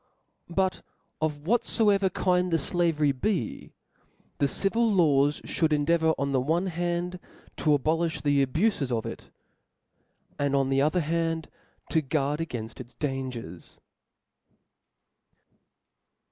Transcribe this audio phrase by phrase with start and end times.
[0.47, 0.55] p?
[0.59, 0.79] U T
[1.21, 3.71] of whatfoever kind the flavery be»
[4.39, 7.19] the •*^ civil laws (hould endeavour on the one hand
[7.57, 9.29] to abolifh the abufes of it,
[10.39, 10.99] and on the other
[11.91, 13.79] to guard againft its dangers.